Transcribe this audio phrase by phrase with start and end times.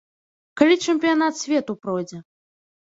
[0.61, 2.25] Калі чэмпіянат свету пройдзе.